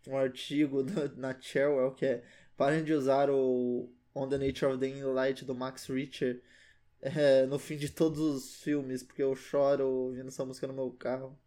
um 0.07 0.17
artigo 0.17 0.83
do, 0.83 1.17
na 1.17 1.39
Cherwell 1.39 1.93
que 1.93 2.05
é 2.05 2.23
parem 2.57 2.83
de 2.83 2.93
usar 2.93 3.29
o 3.29 3.91
On 4.15 4.27
the 4.29 4.37
Nature 4.37 4.73
of 4.73 4.79
the 4.79 5.03
Light 5.05 5.45
do 5.45 5.55
Max 5.55 5.87
Richter 5.87 6.41
é, 7.01 7.45
no 7.47 7.59
fim 7.59 7.77
de 7.77 7.89
todos 7.91 8.19
os 8.19 8.55
filmes, 8.63 9.03
porque 9.03 9.23
eu 9.23 9.35
choro 9.35 9.87
ouvindo 9.87 10.29
essa 10.29 10.45
música 10.45 10.67
no 10.67 10.73
meu 10.73 10.91
carro. 10.91 11.37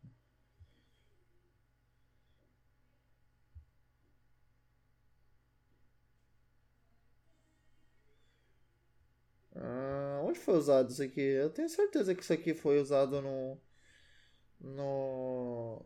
Ah, 9.57 10.21
onde 10.25 10.39
foi 10.39 10.55
usado 10.57 10.91
isso 10.91 11.03
aqui? 11.03 11.21
Eu 11.21 11.49
tenho 11.51 11.69
certeza 11.69 12.15
que 12.15 12.23
isso 12.23 12.33
aqui 12.33 12.53
foi 12.55 12.79
usado 12.81 13.21
no. 13.23 13.59
No. 14.63 15.85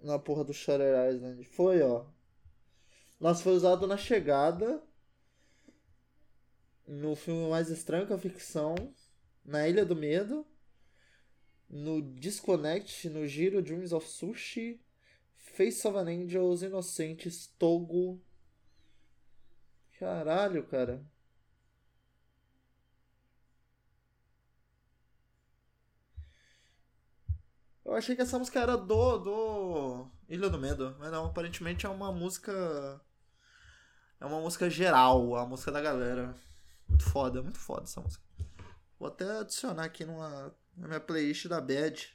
Na 0.00 0.18
porra 0.18 0.44
do 0.44 0.54
Shutter 0.54 0.94
Island. 1.12 1.44
Foi, 1.44 1.82
ó. 1.82 2.06
Nossa, 3.18 3.42
foi 3.42 3.54
usado 3.54 3.86
na 3.86 3.96
chegada. 3.96 4.80
No 6.86 7.16
filme 7.16 7.48
mais 7.48 7.68
estranho 7.68 8.06
que 8.06 8.12
a 8.12 8.18
ficção. 8.18 8.74
Na 9.44 9.68
Ilha 9.68 9.84
do 9.84 9.96
Medo. 9.96 10.46
No 11.68 12.00
Disconnect. 12.00 13.08
No 13.08 13.26
Giro 13.26 13.60
Dreams 13.60 13.92
of 13.92 14.06
Sushi. 14.06 14.80
Face 15.36 15.86
of 15.86 15.98
an 15.98 16.08
Angel. 16.08 16.44
Os 16.48 16.62
Inocentes. 16.62 17.48
Togo. 17.58 18.22
Caralho, 19.98 20.64
cara. 20.66 21.04
Eu 27.94 27.98
achei 27.98 28.16
que 28.16 28.22
essa 28.22 28.36
música 28.36 28.58
era 28.58 28.76
do, 28.76 29.18
do 29.18 30.06
Ilha 30.28 30.50
do 30.50 30.58
Medo, 30.58 30.96
mas 30.98 31.12
não, 31.12 31.26
aparentemente 31.26 31.86
é 31.86 31.88
uma 31.88 32.10
música. 32.10 33.00
É 34.20 34.26
uma 34.26 34.40
música 34.40 34.68
geral, 34.68 35.36
a 35.36 35.46
música 35.46 35.70
da 35.70 35.80
galera. 35.80 36.34
Muito 36.88 37.04
foda, 37.04 37.40
muito 37.40 37.60
foda 37.60 37.84
essa 37.84 38.00
música. 38.00 38.24
Vou 38.98 39.06
até 39.06 39.38
adicionar 39.38 39.84
aqui 39.84 40.04
numa, 40.04 40.52
na 40.76 40.88
minha 40.88 40.98
playlist 40.98 41.46
da 41.46 41.60
Bad. 41.60 42.12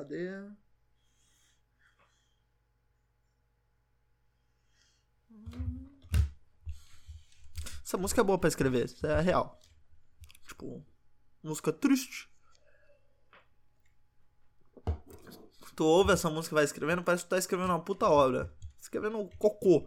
Cadê? 0.00 0.30
Essa 7.84 7.98
música 7.98 8.22
é 8.22 8.24
boa 8.24 8.38
pra 8.38 8.48
escrever, 8.48 8.86
isso 8.86 9.06
é 9.06 9.20
real. 9.20 9.60
Tipo, 10.46 10.82
música 11.42 11.70
triste. 11.70 12.30
Tu 15.76 15.84
ouve 15.84 16.14
essa 16.14 16.30
música 16.30 16.54
e 16.54 16.56
vai 16.56 16.64
escrevendo, 16.64 17.02
parece 17.04 17.24
que 17.24 17.28
tu 17.28 17.32
tá 17.32 17.38
escrevendo 17.38 17.68
uma 17.68 17.84
puta 17.84 18.08
obra. 18.08 18.50
Escrevendo 18.80 19.28
cocô. 19.38 19.86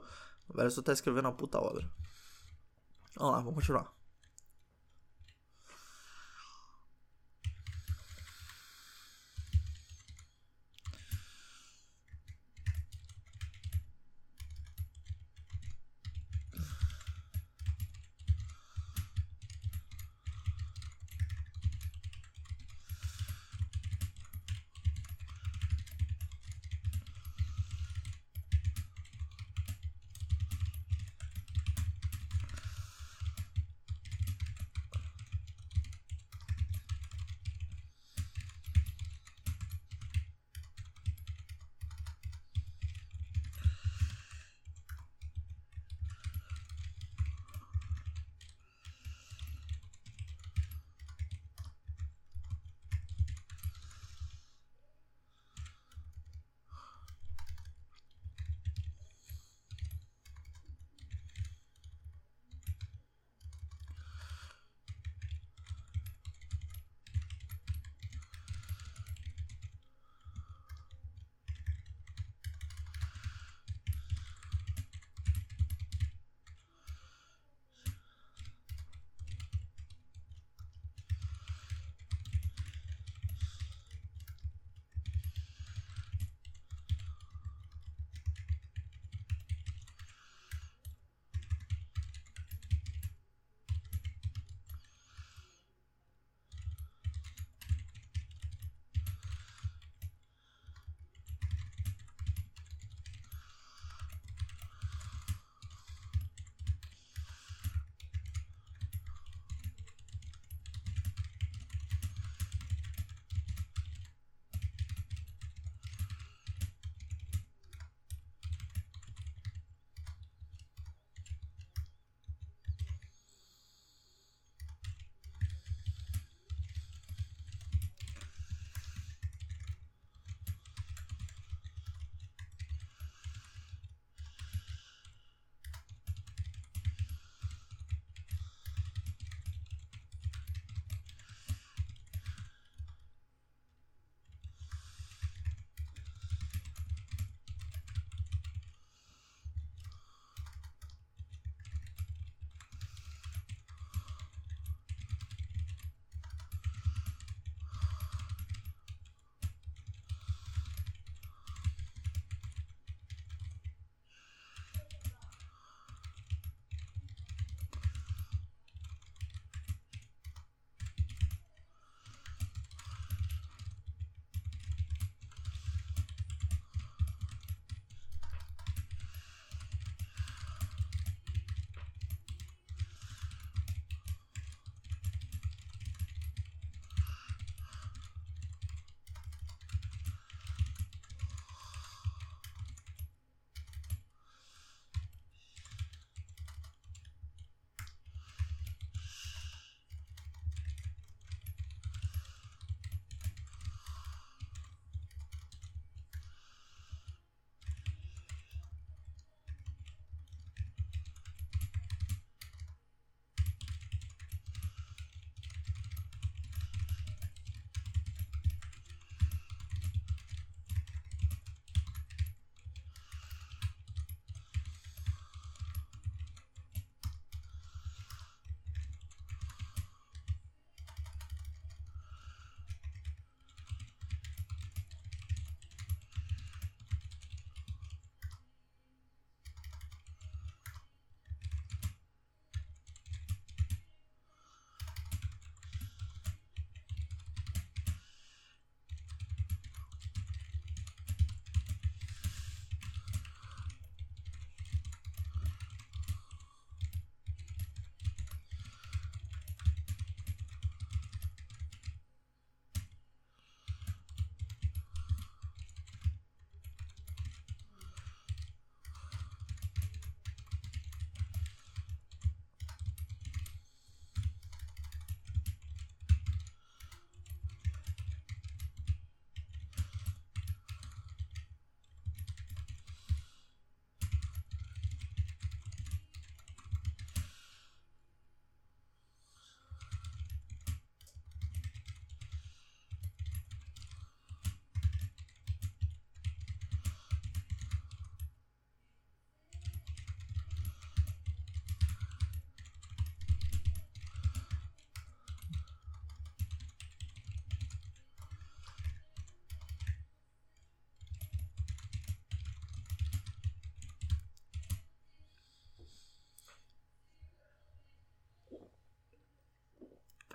Parece 0.53 0.75
que 0.75 0.81
tu 0.81 0.85
tá 0.85 0.93
escrevendo 0.93 1.25
uma 1.25 1.35
puta 1.35 1.59
obra. 1.59 1.89
Vamos 3.15 3.33
lá, 3.33 3.39
vamos 3.39 3.55
continuar. 3.55 3.91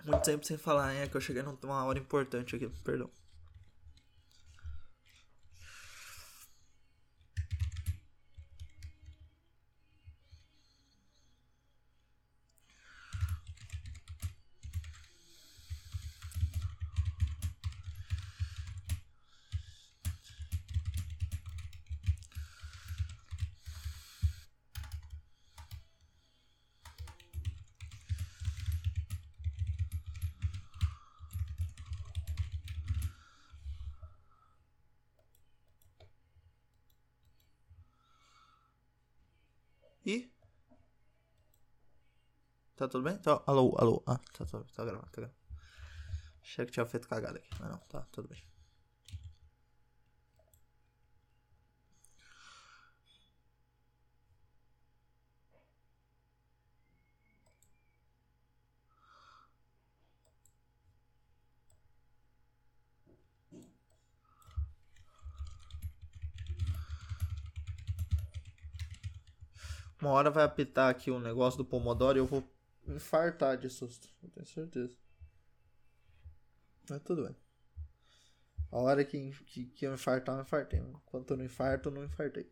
Muito 0.09 0.23
tempo 0.23 0.43
sem 0.43 0.57
falar? 0.57 0.91
É 0.95 1.07
que 1.07 1.15
eu 1.15 1.21
cheguei 1.21 1.43
numa 1.43 1.85
hora 1.85 1.99
importante 1.99 2.55
aqui, 2.55 2.67
perdão. 2.83 3.11
E. 40.05 40.27
Tá 42.75 42.78
tudo 42.89 43.03
bem? 43.03 43.17
Tá, 43.17 43.41
alô, 43.45 43.75
alô. 43.77 44.03
Ah, 44.07 44.17
tá, 44.33 44.45
tá, 44.45 44.59
tá 44.75 44.85
gravando, 44.85 45.07
tá 45.11 45.21
gravando. 45.21 45.39
Achei 46.43 46.65
que 46.65 46.71
tinha 46.73 46.85
feito 46.85 47.07
cagada 47.07 47.37
aqui. 47.37 47.49
Mas 47.59 47.69
não, 47.69 47.77
tá, 47.89 48.05
tudo 48.11 48.27
bem. 48.27 48.37
Uma 70.01 70.11
hora 70.11 70.31
vai 70.31 70.43
apitar 70.43 70.89
aqui 70.89 71.11
o 71.11 71.19
negócio 71.19 71.57
do 71.57 71.65
Pomodoro 71.65 72.17
e 72.17 72.21
eu 72.21 72.25
vou 72.25 72.43
infartar 72.95 73.57
de 73.57 73.69
susto. 73.69 74.09
Eu 74.23 74.29
tenho 74.29 74.45
certeza. 74.45 74.95
Mas 76.89 77.01
tudo 77.03 77.23
bem. 77.23 77.35
A 78.71 78.77
hora 78.77 79.03
que, 79.03 79.31
que, 79.45 79.65
que 79.65 79.85
eu 79.85 79.93
infartar, 79.93 80.35
eu 80.35 80.41
infartei. 80.41 80.79
Enquanto 80.79 81.31
eu 81.31 81.37
não 81.37 81.45
infarto, 81.45 81.89
eu 81.89 81.93
não 81.93 82.03
infartei. 82.03 82.51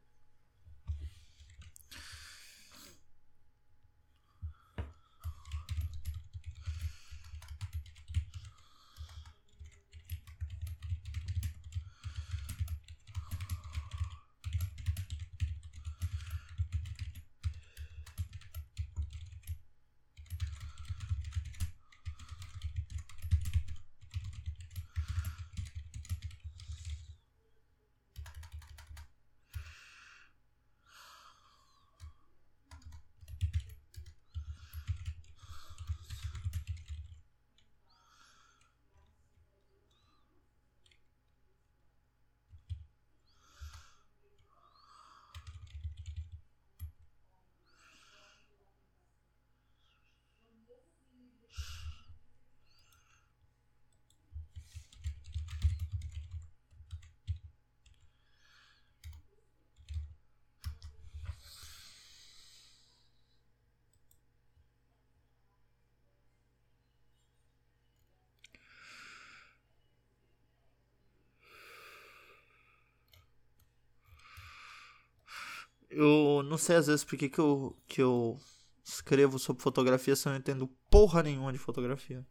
Eu 76.00 76.44
não 76.44 76.60
sei 76.60 76.76
às 76.76 76.86
vezes 76.88 77.04
porque 77.04 77.28
que 77.28 77.40
eu, 77.40 77.76
que 77.88 78.02
eu 78.02 78.38
escrevo 78.84 79.40
sobre 79.40 79.64
fotografia 79.64 80.16
se 80.16 80.28
eu 80.28 80.32
não 80.32 80.38
entendo 80.40 80.68
porra 80.92 81.24
nenhuma 81.24 81.52
de 81.52 81.58
fotografia. 81.58 82.24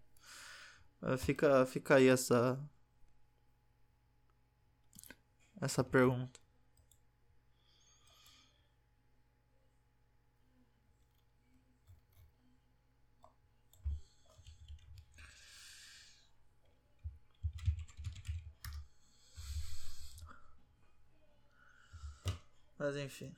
É, 1.03 1.17
fica, 1.17 1.67
fica 1.67 1.97
aí 1.97 2.07
essa. 2.09 2.59
Essa 5.61 5.83
pergunta. 5.85 6.41
Mas 22.79 22.97
enfim. 22.97 23.35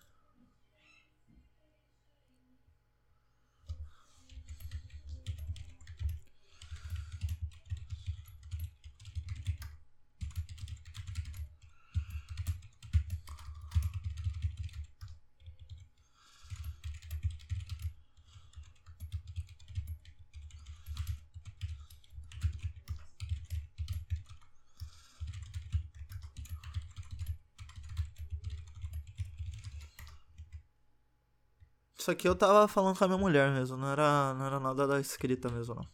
Isso 32.09 32.13
aqui 32.13 32.27
eu 32.27 32.35
tava 32.35 32.67
falando 32.67 32.97
com 32.97 33.05
a 33.05 33.07
minha 33.07 33.19
mulher 33.19 33.51
mesmo, 33.51 33.77
não 33.77 33.93
era, 33.93 34.33
não 34.33 34.47
era 34.47 34.59
nada 34.59 34.87
da 34.87 34.99
escrita 34.99 35.51
mesmo, 35.51 35.75
não. 35.75 35.87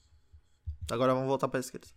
Agora 0.89 1.13
vamos 1.13 1.27
voltar 1.27 1.49
pra 1.49 1.59
escrita. 1.59 1.89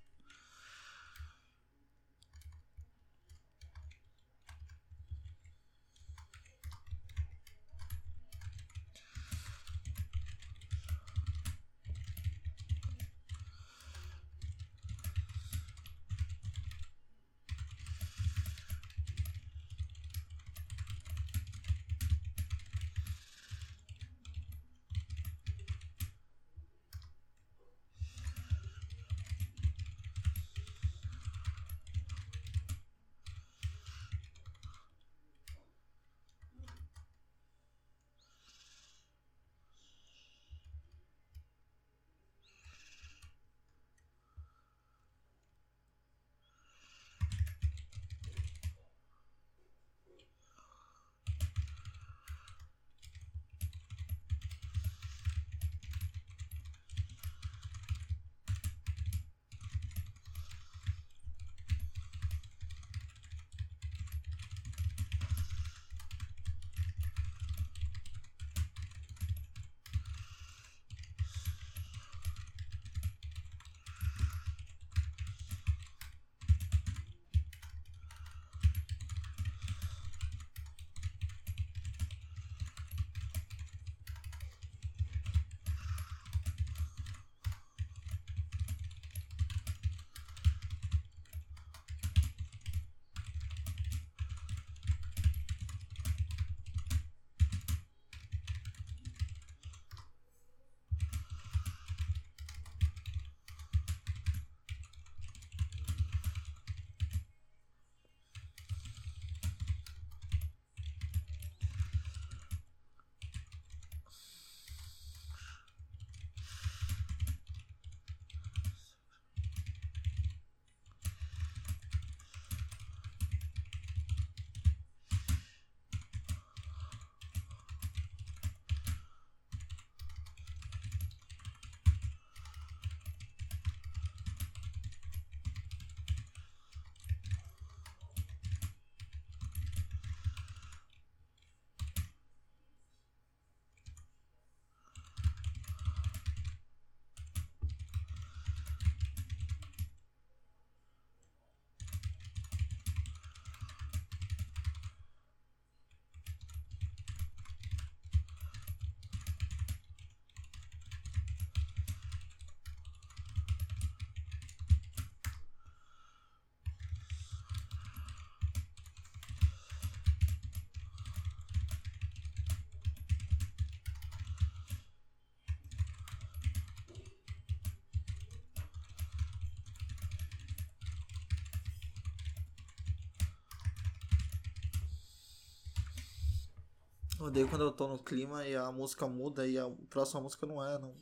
Odeio 187.20 187.50
quando 187.50 187.64
eu 187.64 187.72
tô 187.72 187.88
no 187.88 187.98
clima 187.98 188.48
e 188.48 188.56
a 188.56 188.72
música 188.72 189.08
muda 189.08 189.48
e 189.48 189.58
a 189.58 189.68
próxima 189.90 190.22
música 190.22 190.46
não 190.46 190.64
é, 190.64 190.78
não. 190.78 190.94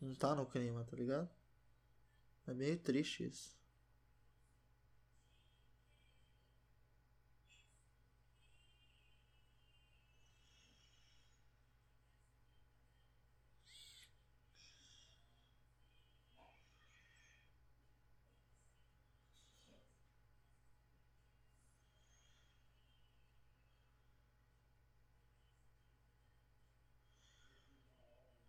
Não 0.00 0.14
tá 0.14 0.34
no 0.34 0.44
clima, 0.44 0.84
tá 0.84 0.96
ligado? 0.96 1.30
É 2.46 2.52
meio 2.52 2.76
triste 2.76 3.24
isso. 3.24 3.56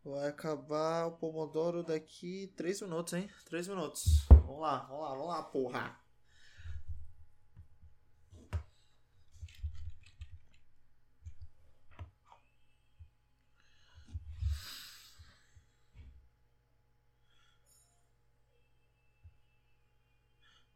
Vai 0.08 0.30
acabar 0.30 1.06
o 1.08 1.12
Pomodoro 1.12 1.84
daqui 1.84 2.48
3 2.56 2.82
minutos, 2.84 3.12
hein? 3.12 3.30
3 3.44 3.68
minutos. 3.68 4.26
Vamos 4.30 4.62
lá, 4.62 4.78
vamos 4.86 5.04
lá, 5.04 5.10
vamos 5.10 5.28
lá, 5.28 5.44
porra. 5.44 6.00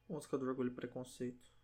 Música 0.09 0.37
do 0.37 0.45
Orgulho 0.45 0.71
e 0.71 0.75
Preconceito. 0.75 1.60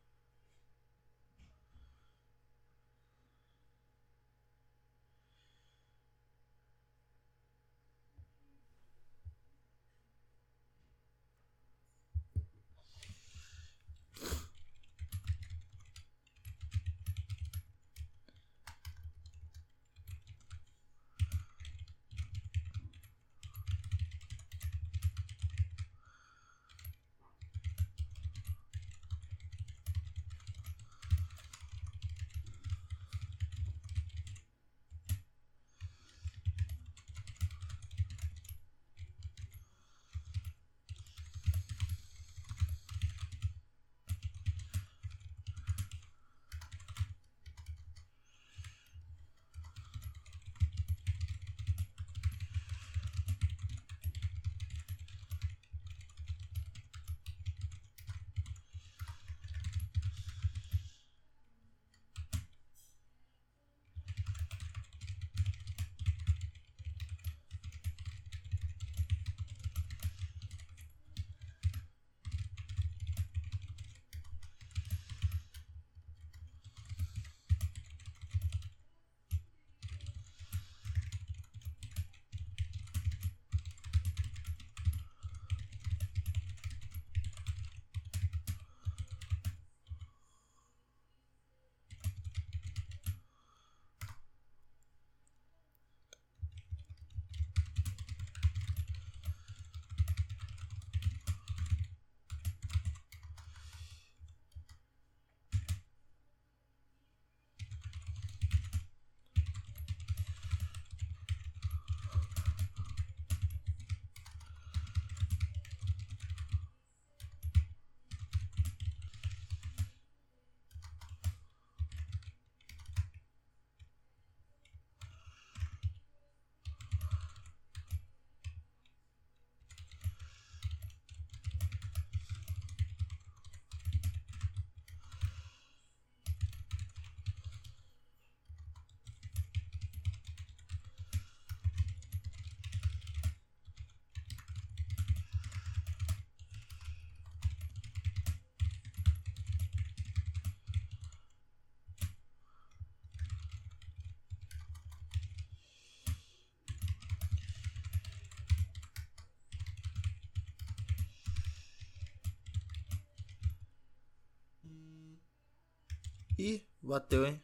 Ih, 166.38 166.64
bateu, 166.82 167.26
hein? 167.26 167.42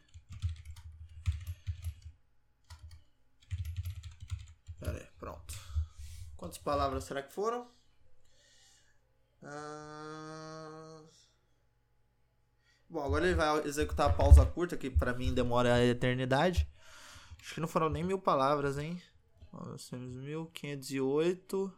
Pera 4.78 4.98
aí, 4.98 5.08
pronto. 5.18 5.54
Quantas 6.36 6.58
palavras 6.58 7.04
será 7.04 7.22
que 7.22 7.32
foram? 7.32 7.66
Ah... 9.42 11.02
Bom, 12.88 13.02
agora 13.02 13.26
ele 13.26 13.34
vai 13.34 13.66
executar 13.66 14.08
a 14.08 14.12
pausa 14.12 14.46
curta, 14.46 14.76
que 14.76 14.88
pra 14.88 15.12
mim 15.12 15.34
demora 15.34 15.74
a 15.74 15.84
eternidade. 15.84 16.68
Acho 17.40 17.54
que 17.54 17.60
não 17.60 17.66
foram 17.66 17.88
nem 17.90 18.04
mil 18.04 18.20
palavras, 18.20 18.78
hein? 18.78 19.02
Nós 19.52 19.88
temos 19.88 20.12
1508. 20.22 21.72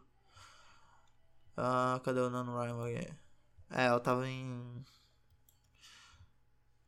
Ah, 1.57 1.99
cadê 2.03 2.19
o 2.19 2.29
NaNoWriMo 2.29 2.83
aqui? 2.83 3.11
É, 3.71 3.89
eu 3.89 3.99
tava 3.99 4.27
em 4.27 4.85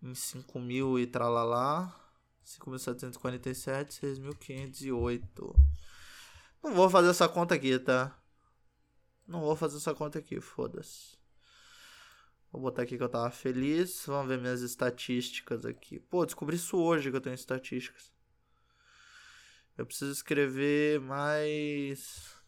em 0.01 0.13
5 0.13 0.59
mil 0.59 0.99
e 0.99 1.05
tralalá. 1.05 1.95
5.747, 2.45 3.99
6.508. 4.01 5.55
Não 6.63 6.73
vou 6.73 6.89
fazer 6.89 7.09
essa 7.09 7.29
conta 7.29 7.55
aqui, 7.55 7.77
tá? 7.77 8.17
Não 9.27 9.41
vou 9.41 9.55
fazer 9.55 9.77
essa 9.77 9.93
conta 9.93 10.17
aqui, 10.17 10.41
foda-se. 10.41 11.17
Vou 12.51 12.61
botar 12.61 12.81
aqui 12.81 12.97
que 12.97 13.03
eu 13.03 13.09
tava 13.09 13.29
feliz. 13.29 14.03
Vamos 14.07 14.27
ver 14.27 14.39
minhas 14.39 14.61
estatísticas 14.61 15.65
aqui. 15.65 15.99
Pô, 15.99 16.25
descobri 16.25 16.55
isso 16.55 16.77
hoje 16.77 17.11
que 17.11 17.17
eu 17.17 17.21
tenho 17.21 17.35
estatísticas. 17.35 18.11
Eu 19.77 19.85
preciso 19.85 20.11
escrever 20.11 20.99
mais 20.99 22.38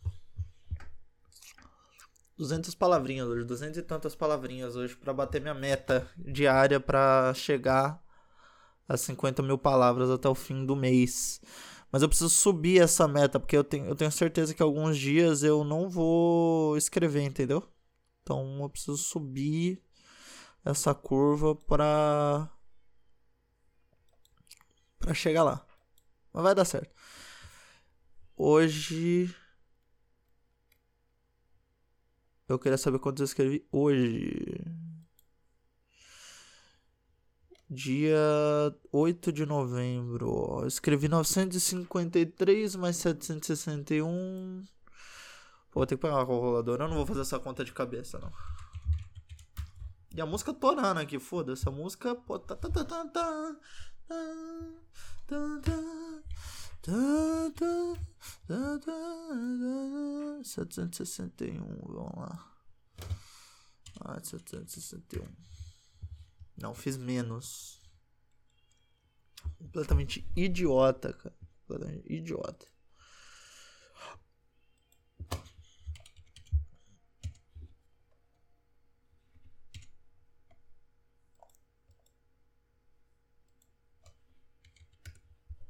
200 2.38 2.74
palavrinhas 2.76 3.28
hoje, 3.28 3.44
200 3.46 3.78
e 3.78 3.82
tantas 3.82 4.15
palavrinhas 4.15 4.76
hoje 4.76 4.96
para 4.96 5.13
bater 5.13 5.41
minha 5.41 5.54
meta 5.54 6.10
diária 6.17 6.80
para 6.80 7.34
chegar 7.34 8.02
a 8.88 8.98
50 8.98 9.41
mil 9.44 9.58
palavras 9.58 10.10
até 10.10 10.28
o 10.28 10.36
fim 10.36 10.65
do 10.65 10.76
mês. 10.76 11.41
Mas 11.91 12.02
eu 12.02 12.08
preciso 12.08 12.30
subir 12.30 12.82
essa 12.82 13.08
meta, 13.08 13.39
porque 13.39 13.56
eu 13.56 13.63
tenho, 13.63 13.86
eu 13.86 13.96
tenho 13.96 14.12
certeza 14.12 14.54
que 14.54 14.63
alguns 14.63 14.98
dias 14.98 15.44
eu 15.44 15.63
não 15.63 15.89
vou 15.89 16.78
escrever, 16.78 17.24
entendeu? 17.24 17.63
Então 18.24 18.60
eu 18.62 18.70
preciso 18.70 18.98
subir 18.98 19.82
essa 20.63 20.94
curva 20.94 21.56
para 21.56 22.50
Pra 25.02 25.13
chegar 25.15 25.44
lá. 25.44 25.65
Mas 26.32 26.44
vai 26.44 26.56
dar 26.56 26.63
certo. 26.63 26.94
Hoje. 28.38 29.36
Eu 32.52 32.60
queria 32.60 32.78
saber 32.78 33.00
quantos 33.00 33.22
eu 33.22 33.26
escrevi 33.26 33.66
hoje. 33.72 34.62
Dia 37.70 38.18
8 38.91 39.32
de 39.32 39.45
novembro. 39.45 40.60
Eu 40.62 40.68
escrevi 40.68 41.08
953 41.08 42.76
mais 42.76 42.97
761. 42.97 44.66
Pô, 45.72 45.80
vou 45.80 45.88
ter 45.88 45.95
que 45.95 46.02
pegar 46.02 46.16
uma 46.16 46.28
calculadora. 46.28 46.84
Eu 46.84 46.89
não 46.89 46.97
vou 46.97 47.06
fazer 47.06 47.22
essa 47.22 47.39
conta 47.39 47.64
de 47.64 47.72
cabeça, 47.72 48.20
não. 48.20 48.32
E 50.14 50.20
a 50.20 50.26
música 50.26 50.54
torando 50.54 50.99
aqui, 50.99 51.18
foda-se. 51.20 51.66
A 51.70 51.72
música. 51.72 52.14
Pô, 52.14 52.38
tá, 52.38 52.54
tá, 52.54 52.70
tá, 52.70 52.84
tá, 52.84 53.06
tá, 53.06 53.56
tá, 54.10 54.16
tá, 55.26 55.62
tá, 55.62 56.20
761, 60.43 61.63
vamos 61.86 62.15
lá. 62.17 62.51
Ah, 63.99 64.19
761. 64.23 65.27
Não, 66.57 66.73
fiz 66.73 66.97
menos. 66.97 67.79
Completamente 69.59 70.27
idiota, 70.36 71.13
cara. 71.13 71.36
Completamente 71.67 72.11
idiota. 72.11 72.70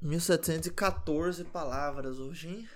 Mil 0.02 0.20
setecentos 0.20 0.66
e 0.66 0.70
quatorze 0.72 1.44
palavras 1.44 2.18
hoje, 2.18 2.48
hein? 2.48 2.68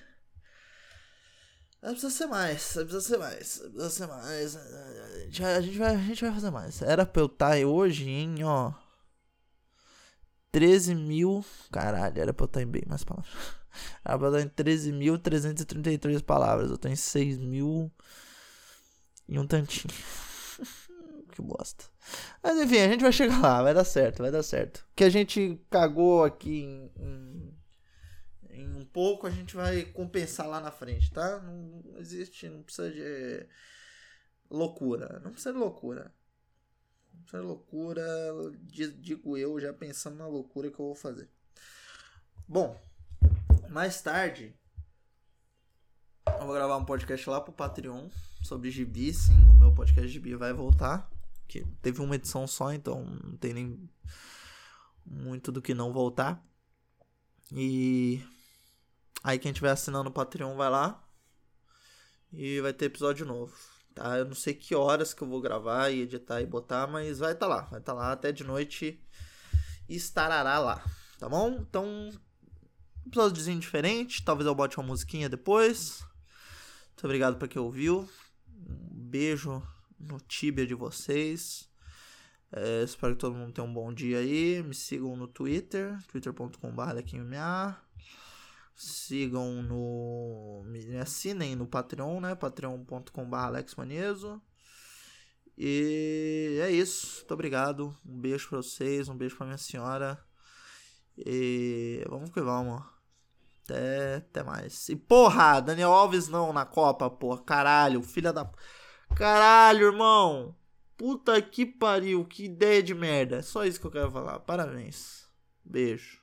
Precisa 1.81 2.11
ser 2.11 2.27
mais, 2.27 2.73
precisa 2.73 3.01
ser 3.01 3.19
mais, 3.19 3.59
precisa 3.59 3.91
ser 3.91 4.07
mais. 4.07 4.57
A 4.57 5.21
gente, 5.25 5.43
vai, 5.43 5.55
a 5.57 5.61
gente, 5.61 5.79
vai, 5.79 5.95
a 5.95 5.99
gente 5.99 6.25
vai 6.25 6.33
fazer 6.33 6.51
mais. 6.51 6.83
Era 6.83 7.05
pra 7.05 7.23
eu 7.23 7.27
estar 7.27 7.51
tá 7.61 7.67
hoje 7.67 8.09
em, 8.09 8.45
ó. 8.45 8.73
13 10.53 10.95
mil. 10.95 11.45
Caralho, 11.71 12.21
era 12.21 12.33
pra 12.33 12.45
eu 12.45 12.47
estar 12.47 12.61
tá 12.61 12.63
em 12.63 12.67
bem 12.67 12.83
mais 12.87 13.05
palavras. 13.05 13.33
Era 14.05 14.19
pra 14.19 14.29
eu 14.29 14.39
estar 14.39 14.65
tá 14.65 14.65
em 14.65 14.79
13.333 14.79 16.23
palavras. 16.23 16.71
Eu 16.71 16.79
tô 16.79 16.89
em 16.89 16.97
6 16.97 17.39
mil. 17.39 17.93
E 19.29 19.39
um 19.39 19.47
tantinho. 19.47 19.93
que 21.37 21.43
bosta. 21.43 21.85
Mas 22.43 22.59
enfim, 22.59 22.79
a 22.79 22.89
gente 22.89 23.03
vai 23.03 23.13
chegar 23.13 23.41
lá, 23.41 23.63
vai 23.63 23.75
dar 23.75 23.85
certo, 23.85 24.23
vai 24.23 24.31
dar 24.31 24.43
certo. 24.43 24.87
Que 24.97 25.05
a 25.05 25.11
gente 25.11 25.61
cagou 25.71 26.25
aqui 26.25 26.63
em, 26.63 26.91
em 26.99 27.57
em 28.57 28.75
um 28.75 28.85
pouco 28.87 29.27
a 29.27 29.31
gente 29.31 29.55
vai 29.55 29.85
compensar 29.85 30.49
lá 30.49 30.61
na 30.61 30.71
frente, 30.71 31.13
tá? 31.13 31.41
Não, 31.41 31.83
não 31.85 31.99
existe, 31.99 32.49
não 32.49 32.63
precisa 32.63 32.91
de 32.91 33.47
loucura. 34.51 35.21
Não 35.23 35.31
precisa 35.31 35.53
de 35.53 35.59
loucura. 35.59 36.15
Não 37.13 37.21
precisa 37.21 37.43
de 37.43 37.47
loucura, 37.47 38.03
digo 38.71 39.37
eu, 39.37 39.61
já 39.61 39.73
pensando 39.73 40.17
na 40.17 40.27
loucura 40.27 40.71
que 40.71 40.81
eu 40.81 40.87
vou 40.87 40.95
fazer. 40.95 41.29
Bom, 42.49 42.81
mais 43.69 44.01
tarde 44.01 44.55
eu 46.27 46.47
vou 46.47 46.55
gravar 46.55 46.77
um 46.77 46.85
podcast 46.85 47.29
lá 47.29 47.41
pro 47.41 47.53
Patreon 47.53 48.09
sobre 48.43 48.71
gibi, 48.71 49.13
sim. 49.13 49.37
O 49.51 49.59
meu 49.59 49.75
podcast 49.75 50.09
gibi 50.09 50.35
vai 50.35 50.53
voltar. 50.53 51.11
Que 51.49 51.65
teve 51.83 52.01
uma 52.01 52.15
edição 52.17 52.47
só, 52.47 52.73
então 52.73 53.05
não 53.05 53.37
tem 53.37 53.55
nem 53.55 53.91
muito 55.05 55.53
do 55.53 55.63
que 55.63 55.75
não 55.75 55.93
voltar. 55.93 56.45
E 57.53 58.21
Aí 59.27 59.41
quem 59.41 59.51
estiver 59.51 59.73
assinando 59.73 60.09
o 60.09 60.13
Patreon 60.13 60.55
vai 60.55 60.71
lá 60.71 61.05
e 62.33 62.61
vai 62.61 62.73
ter 62.73 62.85
episódio 62.85 63.27
novo. 63.27 63.53
Tá? 63.93 64.19
Eu 64.19 64.25
não 64.25 64.37
sei 64.37 64.55
que 64.55 64.73
horas 64.73 65.13
que 65.13 65.21
eu 65.21 65.27
vou 65.27 65.41
gravar 65.41 65.91
e 65.91 66.03
editar 66.03 66.41
e 66.41 66.47
botar, 66.47 66.87
mas 66.87 67.19
vai 67.19 67.33
estar 67.33 67.49
tá 67.49 67.53
lá. 67.53 67.63
Vai 67.63 67.81
estar 67.81 67.93
tá 67.93 67.99
lá 67.99 68.13
até 68.13 68.31
de 68.31 68.45
noite 68.45 69.03
estará 69.89 70.61
lá. 70.61 70.85
Tá 71.19 71.29
bom? 71.29 71.59
Então, 71.61 72.09
episódiozinho 73.05 73.59
diferente. 73.59 74.25
Talvez 74.25 74.47
eu 74.47 74.55
bote 74.55 74.79
uma 74.79 74.87
musiquinha 74.87 75.29
depois. 75.29 76.05
Muito 76.91 77.05
obrigado 77.05 77.37
para 77.37 77.49
quem 77.49 77.61
ouviu. 77.61 78.09
Um 78.49 79.09
beijo 79.09 79.61
no 79.99 80.19
tibia 80.21 80.67
de 80.67 80.75
vocês. 80.75 81.69
É, 82.53 82.83
espero 82.83 83.15
que 83.15 83.21
todo 83.21 83.35
mundo 83.35 83.53
tenha 83.53 83.67
um 83.67 83.73
bom 83.73 83.93
dia 83.93 84.19
aí. 84.19 84.63
Me 84.63 84.75
sigam 84.75 85.17
no 85.17 85.27
Twitter, 85.27 85.99
twitter.com.br 86.09 86.83
Sigam 88.75 89.63
no. 89.63 90.63
Me 90.67 90.99
assinem 90.99 91.57
no 91.57 91.67
Patreon, 91.67 92.21
né? 92.21 92.35
patreon.com.br 92.35 93.37
alexmaneso. 93.37 94.41
E 95.57 96.59
é 96.63 96.71
isso. 96.71 97.17
Muito 97.19 97.35
obrigado. 97.35 97.97
Um 98.05 98.21
beijo 98.21 98.49
pra 98.49 98.59
vocês, 98.59 99.09
um 99.09 99.17
beijo 99.17 99.37
pra 99.37 99.47
minha 99.47 99.59
senhora. 99.59 100.23
E 101.17 102.05
vamos 102.09 102.31
que 102.31 102.41
vamos. 102.41 102.83
Até, 103.65 104.17
até 104.17 104.43
mais. 104.43 104.89
E 104.89 104.97
porra, 104.97 105.61
Daniel 105.61 105.93
Alves 105.93 106.29
não 106.29 106.53
na 106.53 106.67
Copa, 106.67 107.09
porra. 107.11 107.43
Caralho, 107.43 108.03
filha 108.03 108.33
da. 108.33 108.51
Caralho, 109.17 109.87
irmão. 109.87 110.55
Puta 110.95 111.41
que 111.41 111.65
pariu, 111.65 112.25
que 112.25 112.45
ideia 112.45 112.83
de 112.83 112.95
merda. 112.95 113.37
É 113.37 113.43
só 113.43 113.65
isso 113.65 113.81
que 113.81 113.87
eu 113.87 113.91
quero 113.91 114.11
falar. 114.11 114.39
Parabéns. 114.41 115.27
Beijo. 115.65 116.21